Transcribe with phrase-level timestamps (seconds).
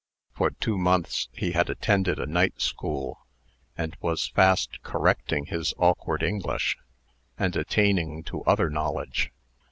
[0.33, 3.27] For two months he had attended a night school,
[3.77, 6.75] and was fast correcting his awkward English,
[7.37, 9.31] and attaining to other knowledge.